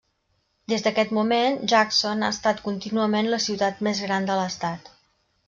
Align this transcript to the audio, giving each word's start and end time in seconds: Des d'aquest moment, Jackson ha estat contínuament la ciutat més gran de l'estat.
Des 0.71 0.83
d'aquest 0.85 1.11
moment, 1.17 1.59
Jackson 1.73 2.25
ha 2.25 2.31
estat 2.37 2.65
contínuament 2.69 3.31
la 3.35 3.41
ciutat 3.45 3.85
més 3.91 4.03
gran 4.09 4.29
de 4.33 4.41
l'estat. 4.43 4.93